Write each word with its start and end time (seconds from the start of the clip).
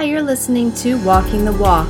Hi, 0.00 0.06
you're 0.06 0.22
listening 0.22 0.72
to 0.76 0.96
Walking 1.04 1.44
the 1.44 1.52
Walk, 1.52 1.86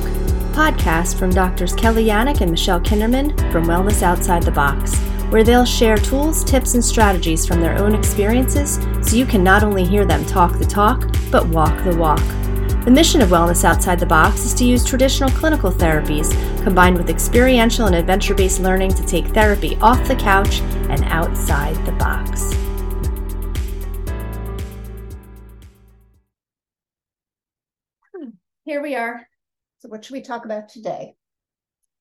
podcast 0.51 1.17
from 1.17 1.29
doctors 1.29 1.71
Kelly 1.71 2.07
Yannick 2.07 2.41
and 2.41 2.51
Michelle 2.51 2.81
Kinderman 2.81 3.31
from 3.53 3.63
Wellness 3.63 4.01
Outside 4.01 4.43
the 4.43 4.51
Box, 4.51 4.99
where 5.29 5.45
they'll 5.45 5.63
share 5.63 5.95
tools, 5.95 6.43
tips, 6.43 6.73
and 6.73 6.83
strategies 6.83 7.45
from 7.45 7.61
their 7.61 7.77
own 7.77 7.95
experiences 7.95 8.81
so 9.01 9.15
you 9.15 9.25
can 9.25 9.45
not 9.45 9.63
only 9.63 9.85
hear 9.85 10.03
them 10.03 10.25
talk 10.25 10.59
the 10.59 10.65
talk, 10.65 11.09
but 11.31 11.47
walk 11.47 11.85
the 11.85 11.95
walk. 11.95 12.19
The 12.83 12.91
mission 12.91 13.21
of 13.21 13.29
Wellness 13.29 13.63
Outside 13.63 14.01
the 14.01 14.05
Box 14.05 14.43
is 14.43 14.53
to 14.55 14.65
use 14.65 14.83
traditional 14.83 15.29
clinical 15.29 15.71
therapies 15.71 16.33
combined 16.65 16.97
with 16.97 17.09
experiential 17.09 17.85
and 17.85 17.95
adventure 17.95 18.35
based 18.35 18.59
learning 18.59 18.93
to 18.95 19.05
take 19.05 19.27
therapy 19.27 19.77
off 19.77 20.05
the 20.05 20.17
couch 20.17 20.59
and 20.89 21.05
outside 21.05 21.77
the 21.85 21.93
box. 21.93 22.60
Here 28.71 28.81
we 28.81 28.95
are. 28.95 29.27
So, 29.79 29.89
what 29.89 30.05
should 30.05 30.13
we 30.13 30.21
talk 30.21 30.45
about 30.45 30.69
today? 30.69 31.15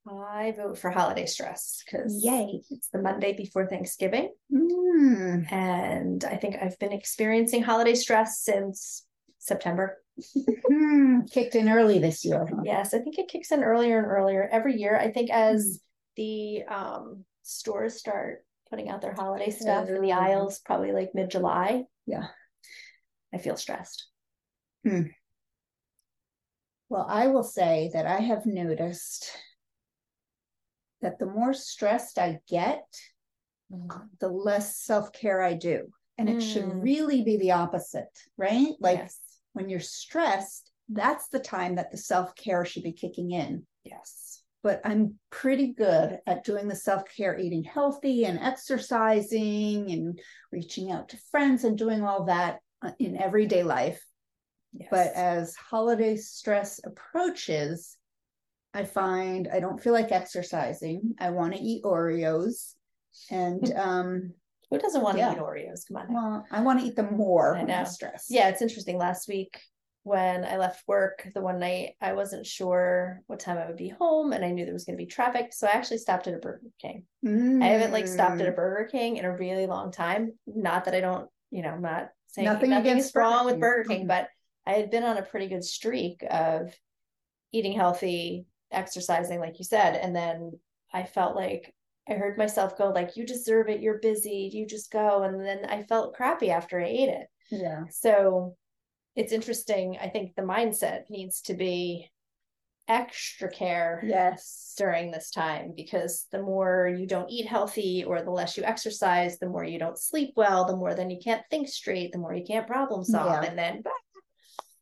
I 0.08 0.54
vote 0.56 0.78
for 0.78 0.88
holiday 0.88 1.26
stress 1.26 1.82
because 1.84 2.24
Yay. 2.24 2.62
it's 2.70 2.86
the 2.90 3.02
Monday 3.02 3.32
before 3.32 3.66
Thanksgiving. 3.66 4.32
Mm. 4.54 5.50
And 5.50 6.22
I 6.24 6.36
think 6.36 6.54
I've 6.62 6.78
been 6.78 6.92
experiencing 6.92 7.64
holiday 7.64 7.96
stress 7.96 8.38
since 8.42 9.04
September. 9.40 9.98
Hmm, 10.68 11.22
Kicked 11.32 11.56
in 11.56 11.68
early 11.68 11.98
this 11.98 12.24
year. 12.24 12.46
huh? 12.48 12.62
Yes, 12.62 12.94
I 12.94 13.00
think 13.00 13.18
it 13.18 13.26
kicks 13.26 13.50
in 13.50 13.64
earlier 13.64 13.98
and 13.98 14.06
earlier 14.06 14.48
every 14.52 14.76
year. 14.76 14.96
I 14.96 15.10
think 15.10 15.28
as 15.30 15.80
the 16.16 16.62
um, 16.68 17.24
stores 17.42 17.98
start 17.98 18.44
putting 18.70 18.88
out 18.88 19.00
their 19.02 19.14
holiday 19.14 19.50
stuff 19.50 19.88
in 19.88 20.02
the 20.02 20.12
aisles, 20.12 20.60
probably 20.60 20.92
like 20.92 21.16
mid 21.16 21.32
July, 21.32 21.82
Yeah. 22.06 22.28
I 23.34 23.38
feel 23.38 23.56
stressed. 23.56 24.06
Well, 26.90 27.06
I 27.08 27.28
will 27.28 27.44
say 27.44 27.90
that 27.94 28.04
I 28.04 28.18
have 28.18 28.44
noticed 28.46 29.30
that 31.00 31.18
the 31.20 31.26
more 31.26 31.54
stressed 31.54 32.18
I 32.18 32.40
get, 32.48 32.84
the 34.18 34.28
less 34.28 34.76
self 34.76 35.12
care 35.12 35.40
I 35.40 35.54
do. 35.54 35.88
And 36.18 36.28
it 36.28 36.40
should 36.42 36.64
Mm. 36.64 36.82
really 36.82 37.22
be 37.22 37.38
the 37.38 37.52
opposite, 37.52 38.10
right? 38.36 38.74
Like 38.80 38.98
yes. 38.98 39.18
when 39.52 39.70
you're 39.70 39.80
stressed, 39.80 40.70
that's 40.88 41.28
the 41.28 41.38
time 41.38 41.76
that 41.76 41.92
the 41.92 41.96
self 41.96 42.34
care 42.34 42.64
should 42.64 42.82
be 42.82 42.92
kicking 42.92 43.30
in. 43.30 43.66
Yes. 43.84 44.42
But 44.62 44.82
I'm 44.84 45.18
pretty 45.30 45.68
good 45.72 46.18
at 46.26 46.44
doing 46.44 46.66
the 46.68 46.74
self 46.74 47.04
care, 47.16 47.38
eating 47.38 47.62
healthy 47.62 48.24
and 48.26 48.38
exercising 48.38 49.90
and 49.92 50.20
reaching 50.50 50.90
out 50.90 51.08
to 51.10 51.16
friends 51.30 51.62
and 51.64 51.78
doing 51.78 52.02
all 52.02 52.24
that 52.24 52.58
uh, 52.82 52.90
in 52.98 53.16
everyday 53.16 53.62
life. 53.62 54.04
Yes. 54.72 54.88
But 54.90 55.08
as 55.14 55.54
holiday 55.56 56.16
stress 56.16 56.80
approaches, 56.84 57.96
I 58.72 58.84
find 58.84 59.48
I 59.52 59.60
don't 59.60 59.82
feel 59.82 59.92
like 59.92 60.12
exercising. 60.12 61.14
I 61.18 61.30
want 61.30 61.54
to 61.54 61.60
eat 61.60 61.82
Oreos. 61.84 62.74
And 63.30 63.72
um, 63.76 64.32
who 64.70 64.78
doesn't 64.78 65.02
want 65.02 65.16
to 65.16 65.20
yeah. 65.20 65.32
eat 65.32 65.38
Oreos? 65.38 65.88
Come 65.88 65.96
on. 65.96 66.06
now. 66.08 66.14
well, 66.14 66.46
I 66.52 66.60
want 66.62 66.80
to 66.80 66.86
eat 66.86 66.94
them 66.96 67.16
more 67.16 67.56
I 67.56 67.62
know. 67.62 67.84
stressed. 67.84 68.30
Yeah, 68.30 68.48
it's 68.48 68.62
interesting. 68.62 68.96
Last 68.96 69.28
week 69.28 69.60
when 70.04 70.44
I 70.44 70.56
left 70.56 70.82
work, 70.86 71.28
the 71.34 71.40
one 71.42 71.58
night 71.58 71.90
I 72.00 72.12
wasn't 72.14 72.46
sure 72.46 73.20
what 73.26 73.40
time 73.40 73.58
I 73.58 73.66
would 73.66 73.76
be 73.76 73.88
home 73.88 74.32
and 74.32 74.44
I 74.44 74.50
knew 74.50 74.64
there 74.64 74.72
was 74.72 74.84
going 74.84 74.96
to 74.96 75.04
be 75.04 75.10
traffic. 75.10 75.52
So 75.52 75.66
I 75.66 75.72
actually 75.72 75.98
stopped 75.98 76.26
at 76.28 76.34
a 76.34 76.38
Burger 76.38 76.62
King. 76.80 77.04
I 77.26 77.66
haven't 77.66 77.92
like 77.92 78.06
stopped 78.06 78.40
at 78.40 78.48
a 78.48 78.52
Mm. 78.52 78.56
Burger 78.56 78.88
King 78.90 79.16
in 79.16 79.24
a 79.24 79.36
really 79.36 79.66
long 79.66 79.90
time. 79.92 80.32
Not 80.46 80.84
that 80.86 80.94
I 80.94 81.00
don't, 81.00 81.28
you 81.50 81.62
know, 81.62 81.68
I'm 81.70 81.82
not 81.82 82.10
saying 82.28 82.46
Nothing 82.46 82.70
nothing, 82.70 82.86
against 82.92 83.08
is 83.10 83.14
wrong 83.16 83.44
Burger 83.44 83.44
with 83.52 83.60
Burger. 83.60 83.88
King, 83.88 84.06
but 84.06 84.28
I 84.70 84.74
had 84.74 84.90
been 84.90 85.02
on 85.02 85.18
a 85.18 85.22
pretty 85.22 85.48
good 85.48 85.64
streak 85.64 86.22
of 86.30 86.72
eating 87.52 87.72
healthy, 87.72 88.46
exercising, 88.70 89.40
like 89.40 89.58
you 89.58 89.64
said. 89.64 89.96
And 89.96 90.14
then 90.14 90.52
I 90.92 91.02
felt 91.02 91.34
like 91.34 91.74
I 92.08 92.14
heard 92.14 92.38
myself 92.38 92.78
go, 92.78 92.90
like, 92.90 93.16
you 93.16 93.26
deserve 93.26 93.68
it, 93.68 93.80
you're 93.80 93.98
busy, 93.98 94.48
you 94.52 94.66
just 94.66 94.92
go. 94.92 95.24
And 95.24 95.44
then 95.44 95.64
I 95.64 95.82
felt 95.82 96.14
crappy 96.14 96.50
after 96.50 96.80
I 96.80 96.86
ate 96.86 97.08
it. 97.08 97.26
Yeah. 97.50 97.84
So 97.90 98.56
it's 99.16 99.32
interesting. 99.32 99.98
I 100.00 100.08
think 100.08 100.36
the 100.36 100.42
mindset 100.42 101.10
needs 101.10 101.40
to 101.42 101.54
be 101.54 102.08
extra 102.86 103.50
care 103.50 104.02
Yes. 104.04 104.74
during 104.76 105.10
this 105.10 105.30
time 105.30 105.72
because 105.76 106.26
the 106.32 106.42
more 106.42 106.92
you 106.96 107.06
don't 107.06 107.30
eat 107.30 107.46
healthy 107.46 108.04
or 108.04 108.22
the 108.22 108.30
less 108.30 108.56
you 108.56 108.62
exercise, 108.62 109.38
the 109.38 109.48
more 109.48 109.64
you 109.64 109.80
don't 109.80 109.98
sleep 109.98 110.32
well, 110.36 110.64
the 110.64 110.76
more 110.76 110.94
then 110.94 111.10
you 111.10 111.18
can't 111.22 111.42
think 111.50 111.68
straight, 111.68 112.12
the 112.12 112.18
more 112.18 112.34
you 112.34 112.44
can't 112.44 112.66
problem 112.66 113.04
solve. 113.04 113.42
Yeah. 113.42 113.50
And 113.50 113.58
then 113.58 113.82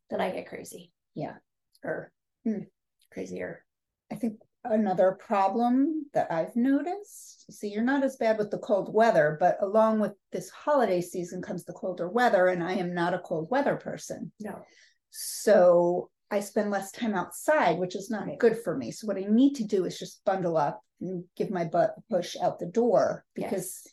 then 0.09 0.21
I 0.21 0.31
get 0.31 0.47
crazy. 0.47 0.91
Yeah. 1.15 1.35
Or 1.83 2.11
Hmm. 2.43 2.63
crazier. 3.11 3.65
I 4.11 4.15
think 4.15 4.39
another 4.63 5.13
problem 5.13 6.05
that 6.13 6.31
I've 6.31 6.55
noticed. 6.55 7.51
See, 7.51 7.69
you're 7.69 7.83
not 7.83 8.03
as 8.03 8.17
bad 8.17 8.37
with 8.37 8.51
the 8.51 8.57
cold 8.59 8.93
weather, 8.93 9.37
but 9.39 9.57
along 9.61 9.99
with 9.99 10.13
this 10.31 10.49
holiday 10.49 11.01
season 11.01 11.41
comes 11.41 11.63
the 11.63 11.73
colder 11.73 12.09
weather, 12.09 12.47
and 12.47 12.63
I 12.63 12.73
am 12.73 12.93
not 12.93 13.13
a 13.13 13.19
cold 13.19 13.49
weather 13.49 13.75
person. 13.77 14.31
No. 14.39 14.65
So 15.11 16.09
I 16.31 16.39
spend 16.41 16.71
less 16.71 16.91
time 16.91 17.15
outside, 17.15 17.79
which 17.79 17.95
is 17.95 18.09
not 18.09 18.27
Right. 18.27 18.37
good 18.37 18.57
for 18.63 18.77
me. 18.77 18.91
So 18.91 19.07
what 19.07 19.17
I 19.17 19.21
need 19.21 19.55
to 19.55 19.63
do 19.63 19.85
is 19.85 19.97
just 19.97 20.23
bundle 20.25 20.57
up 20.57 20.83
and 21.01 21.23
give 21.35 21.49
my 21.49 21.65
butt 21.65 21.95
a 21.97 22.01
push 22.13 22.35
out 22.37 22.59
the 22.59 22.65
door 22.67 23.25
because 23.33 23.87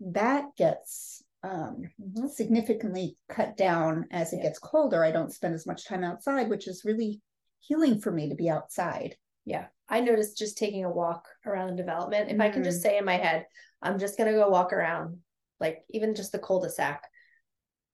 that 0.00 0.54
gets 0.56 1.22
um, 1.44 1.82
Mhm. 2.00 2.30
significantly 2.30 3.18
cut 3.28 3.56
down 3.56 4.06
as 4.10 4.32
it 4.32 4.38
Yeah. 4.38 4.44
gets 4.44 4.58
colder. 4.58 5.04
I 5.04 5.10
don't 5.10 5.32
spend 5.32 5.54
as 5.54 5.66
much 5.66 5.84
time 5.86 6.02
outside, 6.02 6.48
which 6.48 6.66
is 6.66 6.84
really 6.84 7.20
healing 7.60 8.00
for 8.00 8.10
me 8.10 8.30
to 8.30 8.34
be 8.34 8.48
outside. 8.48 9.16
Yeah. 9.44 9.66
I 9.88 10.00
noticed 10.00 10.38
just 10.38 10.56
taking 10.56 10.84
a 10.84 10.90
walk 10.90 11.28
around 11.44 11.68
the 11.70 11.76
development. 11.76 12.30
If 12.30 12.40
I 12.40 12.48
can 12.48 12.62
Mm. 12.62 12.66
just 12.66 12.80
say 12.82 12.96
in 12.96 13.04
my 13.04 13.16
head, 13.16 13.46
I'm 13.82 13.98
just 13.98 14.16
gonna 14.16 14.32
go 14.32 14.48
walk 14.48 14.72
around, 14.72 15.22
like 15.60 15.84
even 15.90 16.14
just 16.14 16.32
the 16.32 16.38
cul-de-sac, 16.38 17.06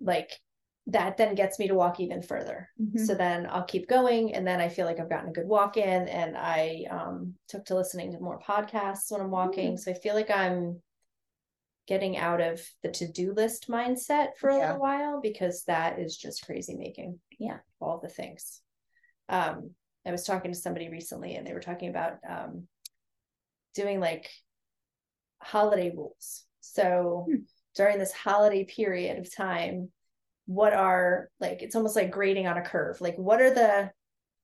like 0.00 0.40
that 0.86 1.16
then 1.16 1.34
gets 1.34 1.58
me 1.58 1.68
to 1.68 1.74
walk 1.74 2.00
even 2.00 2.22
further. 2.22 2.68
Mm-hmm. 2.80 2.98
So 3.04 3.14
then 3.14 3.46
I'll 3.46 3.64
keep 3.64 3.88
going 3.88 4.34
and 4.34 4.46
then 4.46 4.60
I 4.60 4.68
feel 4.68 4.86
like 4.86 4.98
I've 4.98 5.10
gotten 5.10 5.30
a 5.30 5.32
good 5.32 5.46
walk 5.46 5.76
in 5.76 6.08
and 6.08 6.36
I 6.36 6.84
um 6.90 7.34
took 7.48 7.64
to 7.66 7.74
listening 7.74 8.12
to 8.12 8.20
more 8.20 8.40
podcasts 8.40 9.10
when 9.10 9.20
I'm 9.20 9.30
walking. 9.30 9.76
So 9.76 9.90
I 9.90 9.94
feel 9.94 10.14
like 10.14 10.30
I'm 10.30 10.80
getting 11.90 12.16
out 12.16 12.40
of 12.40 12.62
the 12.84 12.88
to-do 12.88 13.32
list 13.34 13.68
mindset 13.68 14.36
for 14.38 14.48
a 14.48 14.56
Yeah. 14.56 14.66
little 14.66 14.80
while 14.80 15.20
because 15.20 15.64
that 15.64 15.98
is 15.98 16.16
just 16.16 16.46
crazy 16.46 16.76
making. 16.76 17.20
Yeah. 17.36 17.58
All 17.80 17.98
the 17.98 18.08
things. 18.08 18.62
Um 19.28 19.74
I 20.06 20.12
was 20.12 20.24
talking 20.24 20.52
to 20.52 20.58
somebody 20.58 20.88
recently 20.88 21.34
and 21.34 21.44
they 21.44 21.52
were 21.52 21.60
talking 21.60 21.90
about 21.90 22.18
um 22.26 22.68
doing 23.74 23.98
like 23.98 24.30
holiday 25.42 25.90
rules. 25.90 26.44
So 26.60 27.26
Hmm. 27.28 27.42
during 27.74 27.98
this 27.98 28.12
holiday 28.12 28.64
period 28.64 29.18
of 29.18 29.34
time, 29.34 29.90
what 30.46 30.72
are 30.72 31.28
like 31.40 31.60
it's 31.62 31.74
almost 31.74 31.96
like 31.96 32.12
grading 32.12 32.46
on 32.46 32.56
a 32.56 32.62
curve. 32.62 33.00
Like 33.00 33.16
what 33.16 33.42
are 33.42 33.52
the 33.52 33.90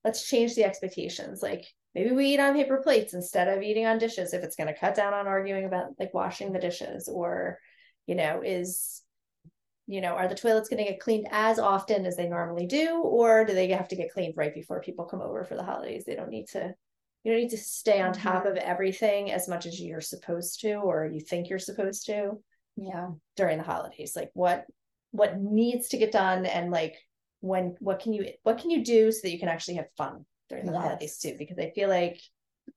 let's 0.03 0.27
change 0.27 0.53
the 0.55 0.65
expectations. 0.65 1.41
Like 1.41 1.65
maybe 1.95 2.11
we 2.11 2.27
eat 2.27 2.39
on 2.39 2.53
paper 2.53 2.77
plates 2.77 3.13
instead 3.13 3.47
of 3.47 3.63
eating 3.63 3.85
on 3.85 3.97
dishes 3.97 4.33
if 4.33 4.43
it's 4.43 4.55
going 4.55 4.67
to 4.67 4.79
cut 4.79 4.95
down 4.95 5.13
on 5.13 5.27
arguing 5.27 5.65
about 5.65 5.91
like 5.99 6.13
washing 6.13 6.51
the 6.51 6.59
dishes 6.59 7.07
or 7.07 7.59
you 8.05 8.15
know 8.15 8.41
is 8.43 9.01
you 9.87 10.01
know 10.01 10.13
are 10.13 10.27
the 10.27 10.35
toilets 10.35 10.69
going 10.69 10.83
to 10.83 10.91
get 10.91 10.99
cleaned 10.99 11.27
as 11.31 11.59
often 11.59 12.05
as 12.05 12.15
they 12.15 12.27
normally 12.27 12.65
do 12.65 13.01
or 13.01 13.45
do 13.45 13.53
they 13.53 13.69
have 13.69 13.87
to 13.87 13.95
get 13.95 14.11
cleaned 14.13 14.33
right 14.37 14.53
before 14.53 14.81
people 14.81 15.05
come 15.05 15.21
over 15.21 15.43
for 15.43 15.55
the 15.55 15.63
holidays? 15.63 16.03
They 16.05 16.15
don't 16.15 16.29
need 16.29 16.47
to 16.49 16.73
you 17.23 17.31
don't 17.31 17.41
need 17.41 17.49
to 17.49 17.57
stay 17.57 17.99
on 17.99 18.13
top 18.13 18.43
mm-hmm. 18.43 18.51
of 18.51 18.57
everything 18.57 19.31
as 19.31 19.49
much 19.49 19.65
as 19.65 19.81
you're 19.81 20.01
supposed 20.01 20.61
to 20.61 20.75
or 20.75 21.05
you 21.05 21.19
think 21.19 21.49
you're 21.49 21.59
supposed 21.59 22.05
to 22.05 22.33
Yeah. 22.75 23.09
during 23.35 23.57
the 23.57 23.63
holidays. 23.63 24.13
Like 24.15 24.29
what 24.33 24.65
what 25.11 25.39
needs 25.39 25.89
to 25.89 25.97
get 25.97 26.11
done 26.11 26.45
and 26.45 26.69
like 26.69 26.95
when 27.39 27.75
what 27.79 27.99
can 27.99 28.13
you 28.13 28.27
what 28.43 28.59
can 28.59 28.69
you 28.69 28.83
do 28.83 29.11
so 29.11 29.19
that 29.23 29.31
you 29.31 29.39
can 29.39 29.49
actually 29.49 29.75
have 29.75 29.87
fun 29.97 30.25
during 30.49 30.65
the 30.65 30.79
holidays 30.79 31.19
Yes. 31.23 31.31
too 31.33 31.37
because 31.37 31.57
i 31.59 31.71
feel 31.71 31.89
like 31.89 32.19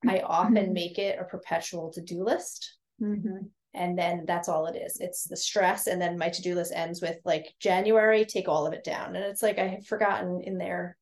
i 0.07 0.19
often 0.19 0.73
make 0.73 0.97
it 0.99 1.19
a 1.19 1.23
perpetual 1.25 1.91
to-do 1.91 2.23
list 2.23 2.77
Mm-hmm. 3.01 3.45
and 3.73 3.97
then 3.97 4.25
that's 4.27 4.47
all 4.47 4.67
it 4.67 4.75
is 4.75 4.97
it's 4.99 5.23
the 5.23 5.35
stress 5.35 5.87
and 5.87 5.99
then 5.99 6.19
my 6.19 6.29
to-do 6.29 6.53
list 6.53 6.71
ends 6.75 7.01
with 7.01 7.17
like 7.25 7.47
january 7.59 8.25
take 8.25 8.47
all 8.47 8.67
of 8.67 8.73
it 8.73 8.83
down 8.83 9.15
and 9.15 9.25
it's 9.25 9.41
like 9.41 9.57
i 9.57 9.65
have 9.67 9.85
forgotten 9.87 10.41
in 10.41 10.57
there 10.59 10.95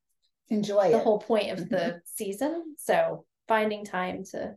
Enjoy 0.48 0.90
the 0.92 0.98
it. 0.98 1.04
whole 1.04 1.20
point 1.20 1.52
of 1.52 1.68
the 1.70 2.00
season 2.06 2.76
so 2.78 3.26
finding 3.50 3.84
time 3.84 4.24
to 4.32 4.56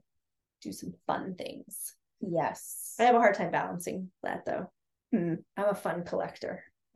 do 0.62 0.70
some 0.72 0.94
fun 1.08 1.34
things 1.34 1.94
yes. 2.20 2.94
i 3.00 3.02
have 3.04 3.16
a 3.16 3.18
hard 3.18 3.34
time 3.34 3.50
balancing 3.50 4.10
that 4.22 4.44
though 4.46 4.70
Hmm. 5.12 5.34
i'm 5.56 5.68
a 5.70 5.74
fun 5.74 6.04
collector 6.04 6.62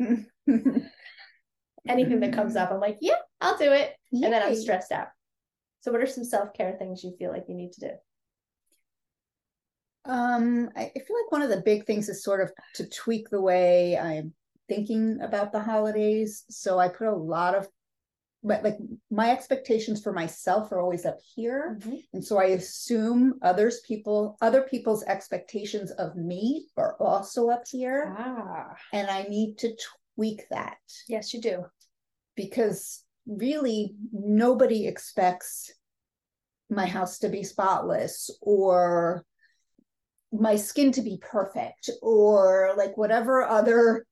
anything 1.89 2.21
that 2.21 2.33
comes 2.33 2.55
up 2.57 2.71
i'm 2.71 2.81
like 2.81 2.99
yeah 3.01 3.17
i'll 3.41 3.59
do 3.59 3.73
it 3.73 3.96
and 4.25 4.33
then 4.33 4.43
i'm 4.43 4.55
stressed 4.55 4.93
out 4.93 5.09
so 5.81 5.93
what 5.93 6.01
are 6.01 6.07
some 6.07 6.25
self-care 6.25 6.77
things 6.79 7.05
you 7.05 7.15
feel 7.19 7.31
like 7.31 7.45
you 7.49 7.55
need 7.55 7.73
to 7.73 7.81
do 7.81 7.91
Um, 10.05 10.71
I, 10.77 10.83
I 10.95 10.99
feel 11.01 11.17
like 11.21 11.33
one 11.33 11.43
of 11.43 11.51
the 11.51 11.63
big 11.63 11.85
things 11.85 12.09
is 12.09 12.23
sort 12.23 12.41
of 12.41 12.53
to 12.75 12.89
tweak 12.89 13.29
the 13.29 13.41
way 13.41 13.99
I'm 13.99 14.33
thinking 14.69 15.21
about 15.21 15.51
the 15.53 15.61
holidays. 15.61 16.45
So 16.49 16.79
I 16.79 16.89
put 16.89 17.09
a 17.09 17.13
lot 17.15 17.55
of 17.55 17.67
but 18.45 18.63
like 18.63 18.79
my 19.11 19.33
expectations 19.33 20.01
for 20.01 20.13
myself 20.13 20.71
are 20.71 20.79
always 20.79 21.05
up 21.05 21.19
here. 21.35 21.79
Mhm. 21.81 22.05
And 22.13 22.25
so 22.25 22.39
I 22.39 22.45
assume 22.55 23.41
others 23.43 23.81
people, 23.81 24.37
other 24.41 24.63
people's 24.63 25.03
expectations 25.03 25.91
of 25.91 26.15
me 26.15 26.69
are 26.77 26.95
also 27.01 27.49
up 27.51 27.65
here. 27.67 28.15
Ah, 28.17 28.77
And 28.93 29.09
I 29.11 29.23
need 29.25 29.59
to 29.59 29.75
tweak 30.15 30.49
that 30.51 30.79
yes, 31.09 31.35
you 31.35 31.41
do. 31.41 31.65
because 32.37 33.03
really 33.27 33.95
nobody 34.13 34.87
expects 34.87 35.73
my 36.71 36.87
house 36.87 37.19
to 37.21 37.29
be 37.29 37.43
spotless 37.43 38.31
or 38.41 39.25
my 40.33 40.57
skin 40.57 40.93
to 40.93 41.03
be 41.03 41.19
perfect 41.21 41.91
or 42.03 42.75
like 42.77 42.97
whatever 42.97 43.43
other 43.43 44.07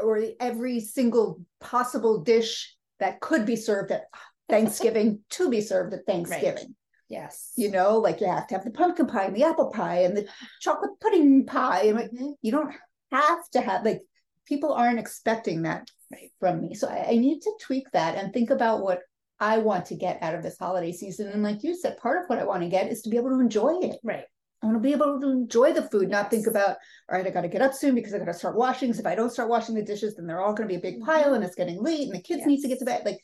or 0.00 0.22
every 0.40 0.80
single 0.80 1.40
possible 1.60 2.22
dish 2.22 2.76
that 2.98 3.20
could 3.20 3.46
be 3.46 3.56
served 3.56 3.90
at 3.90 4.04
Thanksgiving 4.48 5.20
to 5.30 5.50
be 5.50 5.60
served 5.60 5.94
at 5.94 6.06
Thanksgiving. 6.06 6.74
Yes. 7.08 7.52
You 7.56 7.70
know, 7.70 7.98
like 7.98 8.20
you 8.20 8.28
have 8.28 8.46
to 8.48 8.54
have 8.54 8.64
the 8.64 8.70
pumpkin 8.70 9.06
pie 9.06 9.24
and 9.24 9.36
the 9.36 9.42
apple 9.42 9.70
pie 9.70 10.02
and 10.02 10.16
the 10.16 10.28
chocolate 10.60 10.92
pudding 11.00 11.44
pie. 11.44 11.82
And 11.86 11.96
like, 11.96 12.10
you 12.40 12.52
don't 12.52 12.72
have 13.10 13.50
to 13.52 13.60
have 13.60 13.84
like 13.84 14.02
people 14.50 14.74
aren't 14.74 14.98
expecting 14.98 15.62
that 15.62 15.88
Right. 16.12 16.30
from 16.40 16.60
me. 16.60 16.74
So 16.74 16.88
I, 16.88 17.12
I 17.12 17.16
need 17.16 17.40
to 17.42 17.52
tweak 17.62 17.88
that 17.92 18.16
and 18.18 18.32
think 18.32 18.50
about 18.50 18.82
what 18.82 18.98
I 19.38 19.58
want 19.58 19.86
to 19.86 19.94
get 19.94 20.18
out 20.22 20.34
of 20.34 20.42
this 20.42 20.58
holiday 20.58 20.90
season. 20.92 21.28
And 21.28 21.42
like 21.42 21.62
you 21.62 21.74
said, 21.74 21.96
part 21.98 22.18
of 22.20 22.24
what 22.28 22.40
I 22.40 22.44
want 22.44 22.62
to 22.64 22.68
get 22.68 22.90
is 22.90 23.00
to 23.02 23.10
be 23.10 23.16
able 23.16 23.30
to 23.30 23.38
enjoy 23.40 23.78
it. 23.80 23.96
Right. 24.02 24.24
I 24.62 24.66
want 24.66 24.76
to 24.76 24.82
be 24.82 24.92
able 24.92 25.20
to 25.20 25.30
enjoy 25.30 25.72
the 25.72 25.88
food, 25.88 26.10
not 26.10 26.28
think 26.30 26.48
about, 26.48 26.76
all 27.08 27.16
right, 27.16 27.26
I 27.26 27.30
got 27.30 27.42
to 27.42 27.48
get 27.48 27.62
up 27.62 27.72
soon 27.74 27.94
because 27.94 28.12
I 28.12 28.18
got 28.18 28.24
to 28.26 28.34
start 28.34 28.56
washing. 28.56 28.90
'cause 28.90 28.98
if 28.98 29.06
I 29.06 29.14
don't 29.14 29.30
start 29.32 29.48
washing 29.48 29.76
the 29.76 29.82
dishes, 29.82 30.16
then 30.16 30.26
they're 30.26 30.42
all 30.42 30.52
going 30.52 30.68
to 30.68 30.72
be 30.74 30.78
a 30.78 30.82
big 30.92 31.00
pile 31.00 31.34
and 31.34 31.44
it's 31.44 31.54
getting 31.54 31.80
late 31.80 32.08
and 32.08 32.14
the 32.18 32.20
kids 32.20 32.44
need 32.44 32.60
to 32.62 32.68
get 32.68 32.80
to 32.80 32.84
bed. 32.84 33.02
Like, 33.06 33.20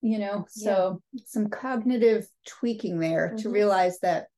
you 0.00 0.18
know, 0.18 0.46
so 0.48 1.02
some 1.26 1.48
cognitive 1.50 2.26
tweaking 2.46 2.98
there 2.98 3.34
to 3.38 3.48
Mhm. 3.48 3.52
realize 3.52 3.98
that 4.00 4.28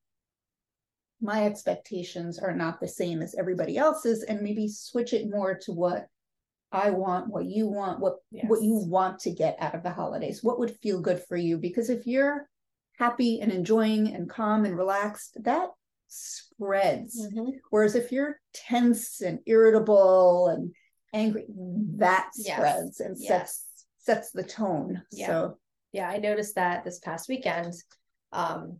my 1.21 1.45
expectations 1.45 2.39
are 2.39 2.55
not 2.55 2.79
the 2.79 2.87
same 2.87 3.21
as 3.21 3.35
everybody 3.35 3.77
else's 3.77 4.23
and 4.23 4.41
maybe 4.41 4.67
switch 4.67 5.13
it 5.13 5.29
more 5.29 5.55
to 5.63 5.71
what 5.71 6.07
I 6.71 6.91
want, 6.91 7.29
what 7.29 7.45
you 7.45 7.67
want, 7.67 7.99
what 7.99 8.17
what 8.47 8.61
you 8.61 8.75
want 8.75 9.19
to 9.21 9.31
get 9.31 9.57
out 9.59 9.75
of 9.75 9.83
the 9.83 9.89
holidays. 9.91 10.43
What 10.43 10.59
would 10.59 10.77
feel 10.77 11.01
good 11.01 11.21
for 11.27 11.35
you? 11.35 11.57
Because 11.57 11.89
if 11.89 12.05
you're 12.05 12.47
happy 12.97 13.41
and 13.41 13.51
enjoying 13.51 14.13
and 14.13 14.29
calm 14.29 14.65
and 14.65 14.77
relaxed, 14.77 15.37
that 15.43 15.69
spreads. 16.07 17.19
Mhm. 17.33 17.59
Whereas 17.69 17.95
if 17.95 18.11
you're 18.11 18.39
tense 18.53 19.21
and 19.21 19.39
irritable 19.45 20.47
and 20.47 20.73
angry, 21.13 21.45
that 21.97 22.29
Yes. 22.35 22.55
spreads 22.57 22.99
and 22.99 23.17
sets 23.17 23.65
sets 23.97 24.31
the 24.31 24.43
tone. 24.43 25.03
Yeah. 25.11 25.27
So 25.27 25.59
Yeah, 25.91 26.07
I 26.07 26.17
noticed 26.17 26.53
that 26.55 26.83
this 26.83 26.99
past 26.99 27.27
weekend. 27.29 27.73
Um, 28.31 28.79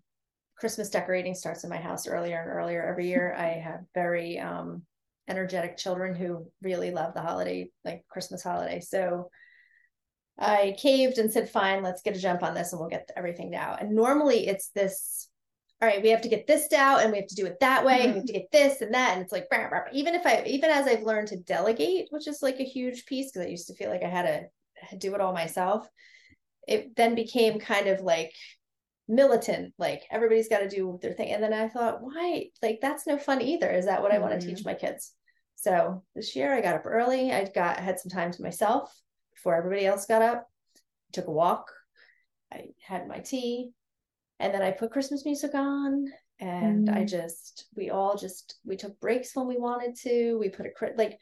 Christmas 0.60 0.90
decorating 0.90 1.36
starts 1.36 1.64
in 1.64 1.70
my 1.70 1.78
house 1.78 2.08
earlier 2.08 2.42
and 2.42 2.52
earlier 2.52 2.84
every 2.84 3.08
year. 3.08 3.34
I 3.38 3.48
have 3.64 3.82
very 3.94 4.40
um, 4.40 4.84
energetic 5.28 5.78
children 5.78 6.16
who 6.16 6.48
really 6.62 6.92
love 6.92 7.14
the 7.14 7.22
holiday, 7.22 7.70
like 7.86 8.04
Christmas 8.10 8.44
holiday. 8.44 8.80
So 8.80 9.30
I 10.38 10.76
caved 10.82 11.18
and 11.18 11.32
said, 11.32 11.50
fine, 11.50 11.84
let's 11.84 12.02
get 12.02 12.16
a 12.16 12.20
jump 12.20 12.44
on 12.44 12.54
this 12.54 12.72
and 12.72 12.80
we'll 12.80 12.90
get 12.90 13.10
everything 13.16 13.52
down. 13.52 13.78
And 13.80 13.92
normally 13.92 14.48
it's 14.48 14.70
this, 14.70 15.28
all 15.82 15.88
right, 15.88 16.02
we 16.02 16.10
have 16.10 16.22
to 16.22 16.30
get 16.30 16.48
this 16.48 16.68
down 16.68 17.02
and 17.02 17.12
we 17.12 17.20
have 17.20 17.28
to 17.28 17.36
do 17.36 17.46
it 17.46 17.60
that 17.60 17.86
way. 17.86 18.02
And 18.02 18.14
we 18.14 18.20
have 18.20 18.28
to 18.28 18.34
get 18.40 18.52
this 18.52 18.82
and 18.82 18.94
that. 18.94 19.14
And 19.14 19.22
it's 19.22 19.32
like, 19.32 19.48
rah, 19.52 19.68
rah. 19.68 19.82
even 19.92 20.16
if 20.16 20.26
I, 20.26 20.44
even 20.46 20.70
as 20.70 20.88
I've 20.88 21.04
learned 21.04 21.30
to 21.30 21.38
delegate, 21.38 22.08
which 22.10 22.28
is 22.28 22.42
like 22.42 22.60
a 22.60 22.64
huge 22.64 23.06
piece, 23.06 23.32
because 23.32 23.46
I 23.46 23.50
used 23.50 23.68
to 23.68 23.76
feel 23.76 23.90
like 23.90 24.04
I 24.04 24.10
had 24.10 24.50
to 24.92 24.98
do 24.98 25.14
it 25.14 25.22
all 25.22 25.34
myself 25.34 25.88
it 26.70 26.96
then 26.96 27.16
became 27.16 27.60
kind 27.60 27.88
of 27.88 28.02
like 28.02 28.32
militant 29.10 29.74
like 29.80 30.04
everybody's 30.12 30.48
got 30.48 30.60
to 30.60 30.70
do 30.70 30.98
their 31.02 31.14
thing. 31.14 31.32
And 31.34 31.44
then 31.44 31.52
i 31.52 31.68
thought 31.68 32.02
why 32.02 32.46
like 32.62 32.80
that's 32.82 33.08
no 33.08 33.18
fun 33.18 33.42
either. 33.42 33.70
Is 33.70 33.86
that 33.86 34.02
what 34.02 34.12
i 34.14 34.20
want 34.20 34.40
to 34.40 34.48
teach 34.48 34.64
my 34.64 34.76
kids? 34.76 35.14
So 35.56 36.04
this 36.16 36.36
year 36.36 36.54
i 36.54 36.62
got 36.62 36.76
up 36.76 36.86
early. 36.86 37.32
I 37.32 37.44
got 37.54 37.80
had 37.80 38.00
some 38.00 38.12
time 38.12 38.32
to 38.32 38.42
myself 38.44 38.96
before 39.34 39.56
everybody 39.56 39.86
else 39.88 40.06
got 40.06 40.22
up. 40.22 40.48
Took 41.12 41.28
a 41.28 41.32
walk. 41.32 41.66
I 42.54 42.68
had 42.86 43.08
my 43.08 43.20
tea. 43.20 43.72
And 44.40 44.54
then 44.54 44.62
i 44.62 44.72
put 44.72 44.92
christmas 44.92 45.26
music 45.26 45.54
on. 45.56 46.06
And 46.40 46.90
i 46.90 47.02
Mm. 47.04 47.10
just 47.10 47.66
we 47.76 47.90
all 47.90 48.16
just 48.16 48.60
we 48.64 48.78
took 48.78 48.98
breaks 49.02 49.36
when 49.36 49.48
we 49.48 49.58
wanted 49.58 49.96
to. 50.04 50.38
We 50.40 50.50
put 50.50 50.68
a 50.68 50.72
crit 50.72 50.98
like 50.98 51.20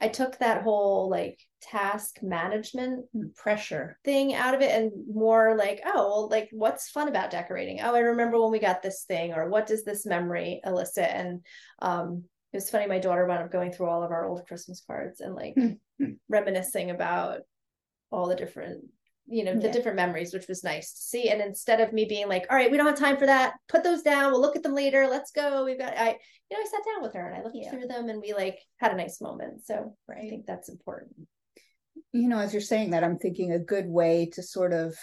i 0.00 0.08
took 0.08 0.38
that 0.38 0.62
whole 0.62 1.08
like 1.10 1.38
task 1.60 2.18
management 2.22 3.04
pressure. 3.36 3.98
thing 4.04 4.32
out 4.34 4.54
of 4.54 4.60
it 4.60 4.70
and 4.70 4.92
more 5.12 5.56
like 5.56 5.80
oh 5.84 5.94
well 5.94 6.28
like 6.30 6.48
what's 6.52 6.90
fun 6.90 7.08
about 7.08 7.30
decorating 7.30 7.80
oh 7.80 7.94
i 7.94 7.98
remember 8.00 8.40
when 8.40 8.52
we 8.52 8.58
got 8.58 8.82
this 8.82 9.04
thing 9.04 9.32
or 9.32 9.48
what 9.48 9.66
does 9.66 9.84
this 9.84 10.06
memory 10.06 10.60
elicit 10.64 11.08
and 11.10 11.40
um 11.82 12.22
it 12.52 12.56
was 12.56 12.70
funny 12.70 12.86
my 12.86 12.98
daughter 12.98 13.26
wound 13.26 13.42
up 13.42 13.52
going 13.52 13.72
through 13.72 13.88
all 13.88 14.02
of 14.02 14.10
our 14.12 14.26
old 14.26 14.46
christmas 14.46 14.82
cards 14.86 15.20
and 15.20 15.34
like 15.34 15.54
Hmm. 16.00 16.12
reminiscing 16.28 16.90
about 16.90 17.40
all 18.12 18.28
the 18.28 18.36
different 18.36 18.84
you 19.30 19.44
know 19.44 19.54
the 19.54 19.66
Yeah. 19.66 19.72
different 19.72 19.96
memories 19.96 20.32
which 20.32 20.48
was 20.48 20.64
nice 20.64 20.92
to 20.92 21.00
see 21.02 21.28
and 21.28 21.40
instead 21.40 21.80
of 21.80 21.92
me 21.92 22.04
being 22.06 22.28
like 22.28 22.46
all 22.50 22.56
right 22.56 22.70
we 22.70 22.76
don't 22.76 22.86
have 22.86 22.98
time 22.98 23.16
for 23.18 23.26
that 23.26 23.54
put 23.68 23.84
those 23.84 24.02
down 24.02 24.32
we'll 24.32 24.40
look 24.40 24.56
at 24.56 24.62
them 24.62 24.74
later 24.74 25.06
let's 25.06 25.30
go 25.32 25.64
we've 25.64 25.78
got 25.78 25.96
i 25.98 26.16
you 26.50 26.56
know 26.56 26.62
i 26.62 26.66
sat 26.70 26.80
down 26.84 27.02
with 27.02 27.12
her 27.14 27.28
and 27.28 27.36
i 27.36 27.42
looked 27.42 27.56
Yeah. 27.56 27.70
through 27.70 27.86
them 27.88 28.08
and 28.08 28.20
we 28.20 28.32
like 28.32 28.58
had 28.78 28.92
a 28.92 28.96
nice 28.96 29.20
moment 29.20 29.64
so 29.64 29.94
i 30.10 30.20
think 30.20 30.46
that's 30.46 30.68
important 30.68 31.28
you 32.12 32.28
know, 32.28 32.38
as 32.38 32.54
you're 32.54 32.62
saying 32.62 32.90
that, 32.90 33.04
I'm 33.04 33.18
thinking 33.18 33.52
a 33.52 33.58
good 33.58 33.86
way 33.86 34.30
to 34.32 34.42
sort 34.42 34.72
of 34.72 34.96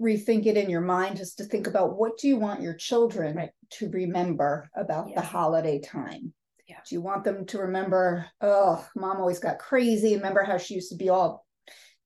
rethink 0.00 0.46
it 0.46 0.56
in 0.56 0.68
your 0.68 0.80
mind 0.80 1.20
is 1.20 1.34
to 1.34 1.44
think 1.44 1.66
about 1.68 1.96
what 1.96 2.18
do 2.18 2.26
you 2.26 2.36
want 2.36 2.60
your 2.60 2.74
children 2.74 3.36
Right. 3.36 3.50
to 3.72 3.88
remember 3.90 4.68
about 4.74 5.14
the 5.14 5.20
holiday 5.20 5.78
time? 5.80 6.32
Yeah. 6.66 6.78
Do 6.88 6.94
you 6.94 7.02
want 7.02 7.22
them 7.24 7.46
to 7.46 7.58
remember, 7.58 8.26
oh, 8.40 8.84
mom 8.96 9.18
always 9.18 9.38
got 9.38 9.58
crazy? 9.58 10.16
Remember 10.16 10.42
how 10.42 10.58
she 10.58 10.74
used 10.74 10.90
to 10.90 10.96
be 10.96 11.08
all 11.10 11.43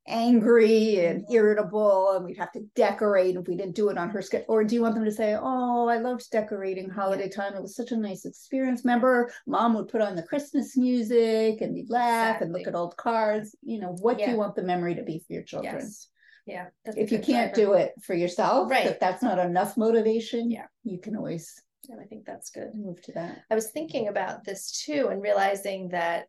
angry 0.09 1.05
and 1.07 1.23
Mhm. 1.27 1.33
irritable 1.33 2.13
and 2.13 2.25
we'd 2.25 2.39
have 2.39 2.53
to 2.53 2.61
decorate 2.75 3.37
if 3.37 3.47
we 3.47 3.57
didn't 3.57 3.75
do 3.77 3.89
it 3.91 3.99
on 3.99 4.11
her 4.11 4.23
schedule? 4.23 4.47
Or 4.49 4.65
do 4.65 4.75
you 4.75 4.83
want 4.83 4.95
them 4.95 5.05
to 5.05 5.13
say, 5.13 5.35
oh, 5.41 5.87
I 5.87 5.99
loved 5.99 6.31
decorating 6.31 6.89
holiday 6.89 7.29
time. 7.29 7.55
It 7.55 7.63
was 7.63 7.77
such 7.77 7.93
a 7.93 7.97
nice 7.97 8.25
experience. 8.25 8.85
Remember, 8.85 9.31
mom 9.47 9.75
would 9.75 9.89
put 9.89 10.01
on 10.01 10.17
the 10.17 10.23
Christmas 10.23 10.77
music 10.77 11.61
and 11.61 11.75
we'd 11.75 11.91
laugh 11.91 12.41
and 12.41 12.53
look 12.53 12.67
at 12.67 12.75
old 12.75 12.97
cards. 12.97 13.55
You 13.63 13.81
know, 13.81 13.93
what 14.01 14.19
do 14.19 14.25
you 14.31 14.37
want 14.37 14.55
the 14.57 14.63
memory 14.63 14.95
to 14.97 15.03
be 15.03 15.19
for 15.21 15.33
your 15.33 15.43
children? 15.45 15.77
yes 15.77 16.09
yeah 16.47 16.69
If 16.87 17.13
you 17.13 17.19
can't 17.19 17.53
driver. 17.53 17.71
do 17.71 17.73
it 17.75 17.93
for 18.03 18.15
yourself, 18.15 18.71
Right. 18.71 18.87
if 18.87 18.99
that's 18.99 19.23
not 19.23 19.39
enough 19.39 19.77
motivation, 19.77 20.51
Yeah. 20.51 20.67
you 20.83 20.99
can 20.99 21.15
always 21.15 21.63
And 21.91 22.01
I 22.01 22.05
think 22.05 22.25
that's 22.27 22.49
good. 22.51 22.75
move 22.75 23.01
to 23.03 23.13
that. 23.13 23.43
I 23.51 23.55
was 23.55 23.71
thinking 23.71 24.09
about 24.09 24.45
this 24.45 24.83
too 24.85 25.09
and 25.09 25.21
realizing 25.23 25.89
that, 25.91 26.27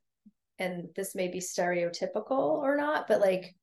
and 0.57 0.89
this 0.95 1.15
may 1.15 1.29
be 1.29 1.39
stereotypical 1.39 2.31
or 2.61 2.75
not, 2.75 3.07
but 3.07 3.21
like, 3.21 3.55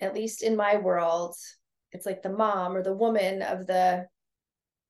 at 0.00 0.14
least 0.14 0.42
in 0.42 0.56
my 0.56 0.76
world, 0.76 1.34
it's 1.92 2.06
like 2.06 2.22
the 2.22 2.28
mom 2.28 2.76
or 2.76 2.82
the 2.82 2.94
woman 2.94 3.42
of 3.42 3.66
the 3.66 4.06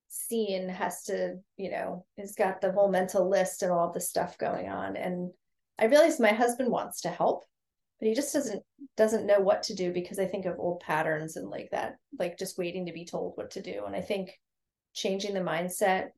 scene 0.09 0.69
has 0.69 1.05
to, 1.05 1.37
you 1.57 1.71
know, 1.71 2.05
has 2.19 2.35
got 2.35 2.61
the 2.61 2.73
whole 2.73 2.91
mental 2.91 3.29
list 3.29 3.62
and 3.62 3.71
all 3.71 3.93
the 3.93 4.00
stuff 4.00 4.38
going 4.38 4.69
on. 4.69 4.97
And 4.97 5.31
I 5.79 5.87
realized 5.87 6.21
my 6.21 6.33
husband 6.33 6.71
wants 6.71 7.03
to 7.03 7.09
help, 7.09 7.45
but 7.99 8.09
he 8.09 8.15
just 8.15 8.33
doesn't 8.33 8.62
doesn't 8.97 9.27
know 9.27 9.41
what 9.41 9.62
to 9.65 9.75
do 9.75 9.93
because 9.93 10.19
I 10.19 10.27
think 10.27 10.45
of 10.45 10.59
old 10.59 10.81
patterns 10.81 11.37
and 11.37 11.49
like 11.49 11.69
that, 11.71 11.97
like 12.19 12.38
just 12.38 12.59
waiting 12.59 12.87
to 12.87 12.93
be 12.93 13.05
told 13.05 13.35
what 13.37 13.53
to 13.53 13.62
do. 13.62 13.85
And 13.87 13.95
I 13.95 14.00
think 14.00 14.31
changing 14.95 15.35
the 15.35 15.41
mindset 15.41 16.09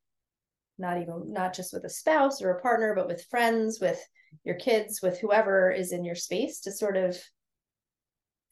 not 0.80 1.00
even 1.00 1.32
not 1.32 1.54
just 1.54 1.72
with 1.72 1.84
a 1.84 1.90
spouse 1.90 2.42
or 2.42 2.50
a 2.50 2.60
partner 2.60 2.94
but 2.94 3.06
with 3.06 3.26
friends 3.30 3.78
with 3.80 4.02
your 4.44 4.54
kids 4.56 5.00
with 5.02 5.20
whoever 5.20 5.70
is 5.70 5.92
in 5.92 6.04
your 6.04 6.14
space 6.14 6.60
to 6.60 6.72
sort 6.72 6.96
of 6.96 7.16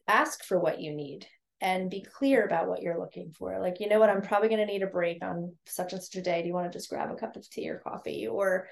ask 0.09 0.43
for 0.43 0.59
what 0.59 0.81
you 0.81 0.93
need 0.93 1.25
and 1.61 1.89
be 1.89 2.01
clear 2.01 2.45
about 2.45 2.67
what 2.67 2.81
you're 2.81 2.99
looking 2.99 3.31
for. 3.37 3.59
Like 3.59 3.79
you 3.79 3.87
know 3.89 3.99
what? 3.99 4.09
I'm 4.09 4.21
probably 4.21 4.49
going 4.49 4.65
to 4.65 4.65
need 4.65 4.83
a 4.83 4.87
break 4.87 5.23
on 5.23 5.55
such 5.67 5.93
and 5.93 6.01
such 6.01 6.15
a 6.15 6.21
day. 6.21 6.41
Do 6.41 6.47
you 6.47 6.53
want 6.53 6.71
to 6.71 6.77
just 6.77 6.89
grab 6.89 7.11
a 7.11 7.15
cup 7.15 7.35
of 7.35 7.49
tea 7.49 7.69
or 7.69 7.79
coffee? 7.79 8.27
Or 8.27 8.67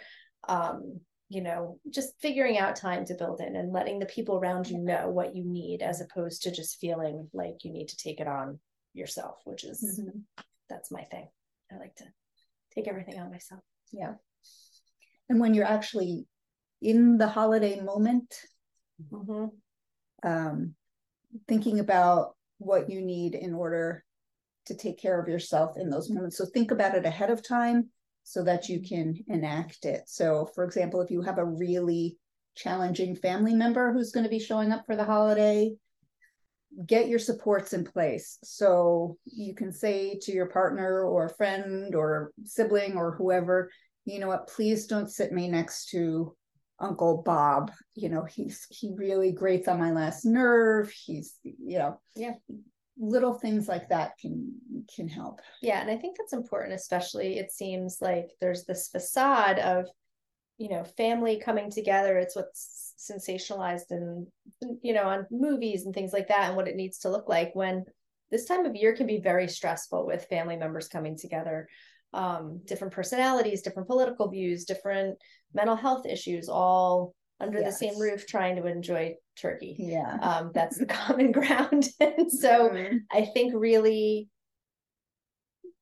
um 0.47 0.99
you 1.29 1.41
know 1.41 1.77
just 1.89 2.13
figuring 2.21 2.57
out 2.57 2.75
time 2.75 3.03
to 3.03 3.15
build 3.15 3.41
in 3.41 3.55
and 3.55 3.73
letting 3.73 3.99
the 3.99 4.05
people 4.05 4.37
around 4.37 4.69
you 4.69 4.77
know 4.77 5.09
what 5.09 5.35
you 5.35 5.43
need 5.43 5.81
as 5.81 5.99
opposed 5.99 6.43
to 6.43 6.51
just 6.51 6.79
feeling 6.79 7.27
like 7.33 7.65
you 7.65 7.71
need 7.73 7.89
to 7.89 7.97
take 7.97 8.21
it 8.21 8.27
on 8.27 8.59
yourself 8.93 9.41
which 9.43 9.65
is 9.65 9.99
Mhm. 9.99 10.23
that's 10.69 10.91
my 10.91 11.03
thing. 11.03 11.27
I 11.71 11.77
like 11.77 11.95
to 11.95 12.05
take 12.73 12.87
everything 12.87 13.19
on 13.19 13.31
myself. 13.31 13.61
Yeah. 13.91 14.15
And 15.29 15.39
when 15.39 15.53
you're 15.53 15.65
actually 15.65 16.27
in 16.81 17.17
the 17.17 17.27
holiday 17.27 17.81
moment, 17.81 18.33
mm-hmm. 19.11 19.47
um, 20.23 20.75
thinking 21.47 21.79
about 21.79 22.35
what 22.57 22.89
you 22.89 23.01
need 23.01 23.35
in 23.35 23.53
order 23.53 24.03
to 24.65 24.75
take 24.75 24.99
care 24.99 25.19
of 25.19 25.27
yourself 25.27 25.77
in 25.77 25.89
those 25.89 26.07
mm-hmm. 26.07 26.15
moments. 26.15 26.37
So 26.37 26.45
think 26.45 26.71
about 26.71 26.95
it 26.95 27.05
ahead 27.05 27.29
of 27.29 27.47
time 27.47 27.89
so 28.23 28.43
that 28.43 28.67
you 28.67 28.81
can 28.81 29.15
enact 29.27 29.85
it. 29.85 30.03
So, 30.07 30.49
for 30.53 30.65
example, 30.65 31.01
if 31.01 31.09
you 31.09 31.21
have 31.21 31.37
a 31.37 31.45
really 31.45 32.17
challenging 32.55 33.15
family 33.15 33.53
member 33.53 33.93
who's 33.93 34.11
going 34.11 34.25
to 34.25 34.29
be 34.29 34.39
showing 34.39 34.71
up 34.71 34.85
for 34.85 34.95
the 34.95 35.05
holiday, 35.05 35.73
get 36.85 37.07
your 37.07 37.19
supports 37.19 37.73
in 37.73 37.85
place. 37.85 38.37
So 38.43 39.17
you 39.25 39.55
can 39.55 39.71
say 39.71 40.19
to 40.23 40.31
your 40.31 40.47
partner 40.47 41.03
or 41.03 41.29
friend 41.29 41.95
or 41.95 42.33
sibling 42.43 42.97
or 42.97 43.15
whoever, 43.15 43.71
you 44.05 44.19
know 44.19 44.27
what, 44.27 44.47
please 44.47 44.87
don't 44.87 45.09
sit 45.09 45.31
me 45.31 45.47
next 45.47 45.89
to 45.89 46.35
Uncle 46.79 47.21
Bob. 47.23 47.71
You 47.95 48.09
know, 48.09 48.23
he's 48.23 48.67
he 48.69 48.93
really 48.95 49.31
grates 49.31 49.67
on 49.67 49.79
my 49.79 49.91
last 49.91 50.25
nerve. 50.25 50.91
He's, 50.91 51.35
you 51.43 51.79
know, 51.79 51.99
Yeah. 52.15 52.33
Little 52.99 53.33
things 53.33 53.67
like 53.67 53.89
that 53.89 54.17
can 54.19 54.55
can 54.95 55.07
help. 55.07 55.41
Yeah, 55.61 55.81
and 55.81 55.91
I 55.91 55.97
think 55.97 56.17
that's 56.17 56.33
important, 56.33 56.73
especially 56.73 57.37
it 57.37 57.51
seems 57.51 57.99
like 58.01 58.31
there's 58.41 58.65
this 58.65 58.87
facade 58.87 59.59
of, 59.59 59.85
you 60.57 60.69
know, 60.69 60.83
family 60.83 61.39
coming 61.39 61.69
together. 61.69 62.17
It's 62.17 62.35
what's 62.35 62.95
sensationalized 62.97 63.91
and 63.91 64.25
you 64.81 64.93
know 64.93 65.03
on 65.03 65.27
movies 65.29 65.85
and 65.85 65.93
things 65.93 66.11
like 66.11 66.29
that, 66.29 66.47
and 66.47 66.55
what 66.55 66.67
it 66.67 66.75
needs 66.75 66.97
to 66.99 67.11
look 67.11 67.29
like 67.29 67.51
when 67.53 67.85
this 68.31 68.45
time 68.45 68.65
of 68.65 68.75
year 68.75 68.95
can 68.95 69.05
be 69.05 69.19
very 69.19 69.47
stressful 69.47 70.05
with 70.05 70.25
family 70.25 70.57
members 70.57 70.87
coming 70.87 71.15
together, 71.15 71.67
um, 72.13 72.61
different 72.65 72.93
personalities, 72.93 73.61
different 73.61 73.87
political 73.87 74.29
views, 74.29 74.65
different 74.65 75.17
mental 75.53 75.75
health 75.75 76.05
issues, 76.05 76.49
all 76.49 77.13
under 77.39 77.61
the 77.61 77.71
same 77.71 77.99
roof, 77.99 78.25
trying 78.27 78.55
to 78.55 78.65
enjoy 78.65 79.15
turkey. 79.39 79.75
Yeah. 79.77 80.17
Um, 80.21 80.51
that's 80.53 80.77
the 80.77 80.85
common 81.01 81.31
ground, 81.31 81.87
and 81.99 82.31
so. 82.31 82.71
I 83.11 83.25
think 83.25 83.53
really 83.55 84.29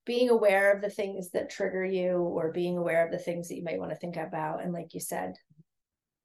being 0.05 0.29
aware 0.29 0.72
of 0.72 0.82
the 0.82 0.89
things 0.89 1.32
that 1.32 1.50
trigger 1.50 1.84
you 1.84 2.17
or 2.17 2.51
being 2.51 2.77
aware 2.77 3.05
of 3.05 3.12
the 3.12 3.17
things 3.17 3.48
that 3.48 3.55
you 3.55 3.63
might 3.63 3.79
want 3.79 3.91
to 3.91 3.98
think 3.98 4.17
about. 4.17 4.63
And 4.63 4.72
like 4.72 4.94
you 4.94 5.00
said, 5.00 5.34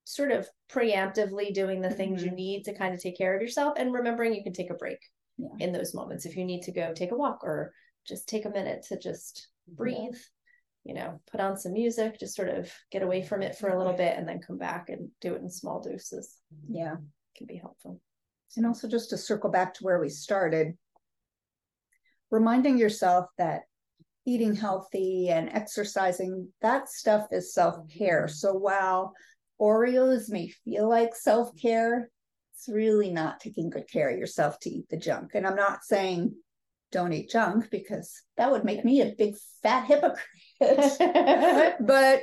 sort 0.04 0.32
of 0.32 0.48
preemptively 0.70 1.54
doing 1.54 1.80
the 1.80 1.90
things 1.90 2.22
you 2.22 2.30
Mhm. 2.30 2.34
need 2.34 2.64
to 2.64 2.74
kind 2.74 2.94
of 2.94 3.00
take 3.00 3.16
care 3.16 3.34
of 3.34 3.40
yourself 3.40 3.74
and 3.78 3.92
remembering 3.92 4.34
you 4.34 4.42
can 4.42 4.52
take 4.52 4.70
a 4.70 4.74
break 4.74 4.98
Yeah. 5.38 5.48
in 5.60 5.72
those 5.72 5.94
moments 5.94 6.26
if 6.26 6.36
you 6.36 6.44
need 6.44 6.62
to 6.62 6.72
go 6.72 6.92
take 6.92 7.12
a 7.12 7.16
walk 7.16 7.42
or 7.42 7.72
just 8.04 8.28
take 8.28 8.44
a 8.44 8.50
minute 8.50 8.82
to 8.88 8.98
just 8.98 9.48
breathe. 9.68 10.18
You 10.84 10.94
know, 10.94 11.20
put 11.30 11.40
on 11.40 11.58
some 11.58 11.74
music, 11.74 12.18
just 12.18 12.34
sort 12.34 12.48
of 12.48 12.72
get 12.90 13.02
away 13.02 13.22
from 13.22 13.42
it 13.42 13.56
for 13.56 13.68
a 13.68 13.76
little 13.76 13.92
bit 13.92 14.16
and 14.16 14.26
then 14.26 14.40
come 14.40 14.56
back 14.56 14.88
and 14.88 15.10
do 15.20 15.34
it 15.34 15.42
in 15.42 15.50
small 15.50 15.80
doses. 15.82 16.38
yeah. 16.68 16.96
can 17.36 17.46
be 17.46 17.56
helpful. 17.56 18.00
And 18.56 18.66
also 18.66 18.88
just 18.88 19.10
to 19.10 19.18
circle 19.18 19.50
back 19.50 19.74
to 19.74 19.84
where 19.84 20.00
we 20.00 20.08
started, 20.08 20.76
reminding 22.30 22.78
yourself 22.78 23.26
that 23.36 23.62
eating 24.26 24.54
healthy 24.54 25.28
and 25.28 25.50
exercising, 25.50 26.48
that 26.62 26.88
stuff 26.88 27.26
is 27.30 27.54
self-care. 27.54 28.22
Mm-hmm. 28.22 28.32
So 28.32 28.54
while 28.54 29.12
Oreos 29.60 30.30
may 30.30 30.48
feel 30.64 30.88
like 30.88 31.14
self-care, 31.14 32.10
it's 32.54 32.68
really 32.68 33.10
not 33.10 33.40
taking 33.40 33.70
good 33.70 33.88
care 33.90 34.10
of 34.10 34.18
yourself 34.18 34.58
to 34.60 34.70
eat 34.70 34.88
the 34.88 34.96
junk. 34.96 35.32
And 35.34 35.46
I'm 35.46 35.56
not 35.56 35.84
saying 35.84 36.34
don't 36.92 37.12
eat 37.12 37.30
junk 37.30 37.70
because 37.70 38.22
that 38.36 38.50
would 38.50 38.64
make 38.64 38.84
me 38.84 39.00
a 39.00 39.14
big 39.16 39.36
fat 39.62 39.86
hypocrite. 39.86 41.76
but 41.80 42.22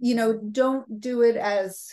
you 0.00 0.14
know, 0.14 0.38
don't 0.38 1.00
do 1.00 1.22
it 1.22 1.36
as 1.36 1.92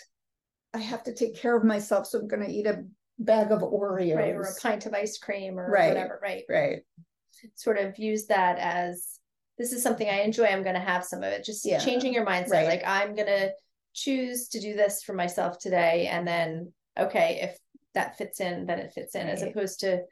I 0.74 0.80
have 0.80 1.04
to 1.04 1.14
take 1.14 1.36
care 1.38 1.56
of 1.56 1.64
myself, 1.64 2.06
so 2.08 2.20
I'm 2.20 2.28
going 2.28 2.44
to 2.46 2.52
eat 2.52 2.68
a 2.68 2.84
bag 3.18 3.52
of 3.52 3.62
Oreos. 3.62 4.16
Right. 4.16 4.36
Or 4.36 4.42
a 4.42 4.56
pint 4.62 4.86
of 4.86 4.94
ice 4.94 5.18
cream 5.18 5.58
or 5.60 5.70
Right. 5.70 5.88
whatever. 5.90 6.20
Right. 6.22 6.44
Right. 6.50 6.80
sort 7.56 7.78
of 7.78 7.98
use 8.00 8.26
that 8.28 8.58
as 8.60 9.20
this 9.58 9.72
is 9.72 9.84
something 9.84 10.08
I 10.10 10.22
enjoy. 10.22 10.46
I'm 10.46 10.64
going 10.64 10.76
to 10.76 10.82
have 10.82 11.04
some 11.06 11.20
of 11.20 11.32
it. 11.32 11.44
Just 11.46 11.66
Yeah. 11.66 11.80
changing 11.80 12.14
your 12.14 12.26
mindset. 12.26 12.50
Right. 12.52 12.68
Like 12.68 12.84
I'm 12.86 13.16
going 13.16 13.28
to 13.28 13.52
choose 13.94 14.50
to 14.50 14.60
do 14.60 14.74
this 14.76 15.02
for 15.04 15.14
myself 15.14 15.58
today. 15.60 16.08
And 16.08 16.28
then, 16.28 16.74
okay, 16.98 17.40
if 17.42 17.58
that 17.94 18.18
fits 18.18 18.40
in, 18.42 18.66
then 18.66 18.80
it 18.80 18.92
fits 18.94 19.16
in, 19.16 19.28
as 19.28 19.42
opposed 19.42 19.80
to 19.82 20.04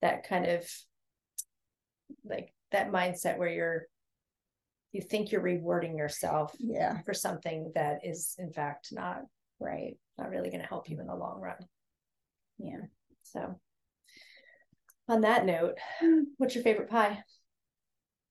that 0.00 0.26
kind 0.28 0.46
of 0.46 0.68
like 2.24 2.52
that 2.72 2.90
mindset 2.90 3.38
where 3.38 3.48
you're, 3.48 3.82
you 4.92 5.00
think 5.00 5.30
you're 5.30 5.40
rewarding 5.42 5.96
yourself 5.98 6.54
Yeah. 6.58 7.00
for 7.04 7.14
something 7.14 7.72
that 7.74 8.00
is 8.04 8.34
in 8.38 8.52
fact 8.52 8.88
not, 8.92 9.22
Right. 9.60 9.96
not 10.18 10.30
really 10.30 10.50
going 10.50 10.60
to 10.62 10.66
help 10.68 10.88
you 10.90 11.00
in 11.00 11.06
the 11.06 11.14
long 11.14 11.40
run. 11.40 11.56
Yeah. 12.58 12.80
So 13.22 13.58
on 15.08 15.20
that 15.22 15.46
note, 15.46 15.78
hmm. 16.00 16.22
what's 16.38 16.54
your 16.54 16.64
favorite 16.64 16.90
pie? 16.90 17.22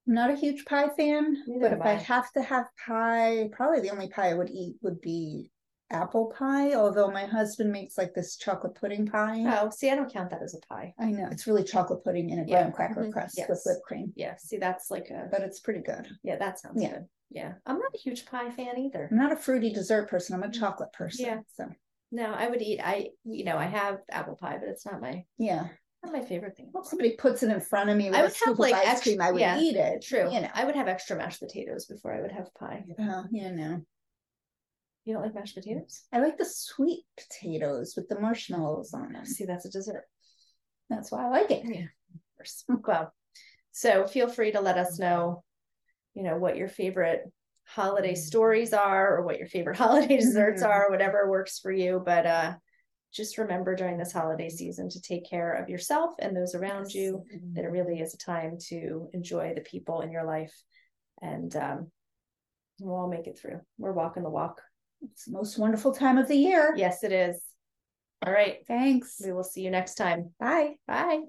I'm 0.08 0.14
not 0.14 0.30
a 0.30 0.36
huge 0.36 0.66
pie 0.66 0.90
fan, 0.96 1.42
Neither 1.48 1.70
but 1.70 1.74
if 1.74 1.82
I 1.82 1.92
I. 1.92 1.94
have 1.96 2.32
to 2.34 2.42
have 2.44 2.66
pie, 2.86 3.50
probably 3.52 3.82
the 3.82 3.90
only 3.92 4.08
pie 4.08 4.30
I 4.30 4.34
would 4.36 4.50
eat 4.52 4.76
would 4.82 5.02
be 5.02 5.50
apple 5.92 6.28
pie. 6.38 6.74
Although 6.74 7.12
my 7.12 7.26
husband 7.26 7.72
makes 7.72 7.98
like 7.98 8.14
this 8.14 8.38
chocolate 8.38 8.76
pudding 8.76 9.06
pie. 9.06 9.44
Oh, 9.62 9.70
see, 9.70 9.90
I 9.90 9.96
don't 9.96 10.12
count 10.12 10.30
that 10.32 10.42
as 10.42 10.56
a 10.56 10.60
pie. 10.68 10.94
I 11.00 11.12
know 11.12 11.28
it's 11.32 11.48
really 11.48 11.64
chocolate 11.64 12.04
pudding 12.04 12.30
in 12.30 12.40
a 12.40 12.44
Yeah. 12.44 12.62
graham 12.64 12.72
cracker 12.72 13.04
Mhm. 13.06 13.12
crust 13.14 13.40
with 13.48 13.62
whipped 13.66 13.84
cream, 13.84 14.14
Yeah, 14.16 14.36
see, 14.38 14.58
that's 14.58 14.90
like 14.90 15.10
a 15.10 15.28
but 15.32 15.42
it's 15.42 15.60
pretty 15.60 15.82
good. 15.82 16.08
yeah, 16.24 16.38
that 16.38 16.60
sounds 16.60 16.82
Yeah. 16.82 16.90
good. 16.94 17.06
Yeah, 17.30 17.54
I'm 17.66 17.80
not 17.80 17.94
a 17.94 17.98
huge 17.98 18.26
pie 18.26 18.50
fan 18.52 18.78
either. 18.78 19.08
I'm 19.12 19.18
not 19.18 19.32
a 19.32 19.36
fruity 19.36 19.72
dessert 19.74 20.10
person. 20.10 20.36
I'm 20.36 20.44
a 20.44 20.52
chocolate 20.52 20.94
person. 20.94 21.26
Yeah. 21.26 21.40
So 21.54 21.70
No, 22.12 22.32
I 22.34 22.48
would 22.48 22.62
eat. 22.62 22.80
I 22.82 23.10
you 23.24 23.44
know 23.44 23.58
I 23.58 23.66
have 23.66 24.00
apple 24.10 24.36
pie, 24.36 24.58
but 24.60 24.70
it's 24.70 24.86
not 24.86 25.02
my 25.02 25.26
yeah. 25.38 25.68
not 26.04 26.14
my 26.14 26.22
favorite 26.22 26.56
thing. 26.56 26.70
Well, 26.72 26.84
somebody 26.84 27.16
puts 27.16 27.42
it 27.42 27.50
in 27.50 27.60
front 27.60 27.90
of 27.90 27.98
me 27.98 28.10
with 28.10 28.16
I 28.16 28.22
a 28.22 28.24
would 28.26 28.34
have, 28.46 28.60
like, 28.60 28.76
ice 28.76 28.88
extra- 28.88 29.12
cream, 29.14 29.22
I 29.22 29.32
would 29.32 29.42
yeah, 29.42 29.60
eat 29.60 29.76
it. 29.76 30.04
True. 30.04 30.32
You 30.32 30.42
know. 30.42 30.50
I 30.54 30.64
would 30.66 30.76
have 30.76 30.88
extra 30.88 31.18
mashed 31.18 31.40
potatoes 31.40 31.88
before 31.88 32.14
I 32.14 32.22
would 32.22 32.32
have 32.32 32.54
pie. 32.54 32.86
Oh, 33.00 33.26
you 33.32 33.52
know. 33.52 33.82
You 35.06 35.14
don't 35.14 35.24
like 35.24 35.36
mashed 35.36 35.56
potatoes? 35.56 36.04
I 36.12 36.20
like 36.20 36.38
the 36.38 36.46
sweet 36.46 37.04
potatoes 37.18 37.94
with 37.96 38.10
the 38.10 38.20
marshmallows 38.20 38.94
on 38.94 39.14
them. 39.14 39.26
See, 39.26 39.46
that's 39.46 39.66
a 39.66 39.70
dessert. 39.72 40.06
That's 40.90 41.12
why 41.12 41.26
I 41.26 41.30
like 41.30 41.52
it. 41.52 41.64
Yeah. 41.64 41.82
of 41.84 42.38
course. 42.38 42.64
Well, 42.68 43.14
so 43.72 44.08
feel 44.08 44.28
free 44.28 44.52
to 44.54 44.62
let 44.62 44.78
us 44.78 44.98
know, 45.00 45.44
you 46.16 46.24
know, 46.24 46.38
what 46.38 46.58
your 46.58 46.70
favorite 46.70 47.22
holiday 47.66 48.16
stories 48.16 48.74
are 48.74 49.18
or 49.18 49.24
what 49.26 49.38
your 49.38 49.48
favorite 49.48 49.78
holiday 49.86 50.18
desserts 50.18 50.64
Mhm. 50.64 50.68
are, 50.70 50.90
whatever 50.90 51.30
works 51.30 51.60
for 51.60 51.72
you. 51.72 52.02
But 52.04 52.26
uh 52.26 52.54
just 53.14 53.38
remember 53.38 53.76
during 53.76 53.98
this 53.98 54.12
holiday 54.12 54.50
season 54.50 54.90
to 54.90 55.00
take 55.02 55.30
care 55.30 55.54
of 55.54 55.70
yourself 55.70 56.16
and 56.20 56.36
those 56.36 56.54
around 56.54 56.94
you. 56.94 57.24
That 57.54 57.64
it 57.64 57.70
really 57.72 58.00
is 58.02 58.14
a 58.14 58.18
time 58.18 58.58
to 58.68 59.10
enjoy 59.14 59.54
the 59.56 59.62
people 59.62 60.02
in 60.02 60.12
your 60.12 60.26
life. 60.26 60.54
And 61.22 61.56
um 61.56 61.92
we'll 62.80 62.96
all 62.96 63.08
make 63.10 63.28
it 63.28 63.40
through. 63.40 63.62
We're 63.78 63.94
walking 63.94 64.24
the 64.24 64.30
walk. 64.30 64.62
It's 65.12 65.26
the 65.26 65.32
most 65.32 65.58
wonderful 65.58 65.94
time 65.94 66.18
of 66.18 66.28
the 66.28 66.36
year. 66.36 66.74
Yes, 66.78 67.04
it 67.04 67.12
is. 67.12 67.42
All 68.26 68.32
right. 68.32 68.66
Thanks. 68.68 69.20
We 69.24 69.34
will 69.34 69.44
see 69.44 69.62
you 69.62 69.72
next 69.72 69.96
time. 69.96 70.32
Bye. 70.40 70.76
Bye. 70.88 71.24